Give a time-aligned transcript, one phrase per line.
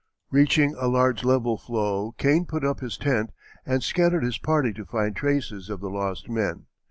[0.31, 3.29] Reaching a large level floe Kane put up his tent
[3.67, 6.65] and scattered his party to find traces of the lost men.